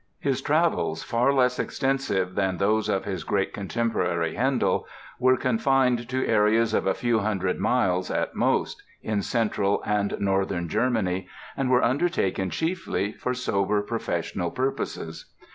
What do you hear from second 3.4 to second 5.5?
contemporary, Handel, were